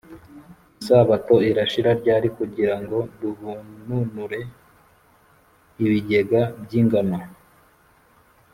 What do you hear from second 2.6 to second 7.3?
ngo duhununure ibigega by’ingano,